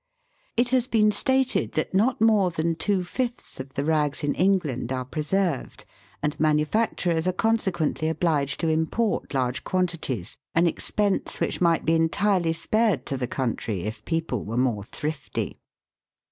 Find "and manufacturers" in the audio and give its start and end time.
6.23-7.27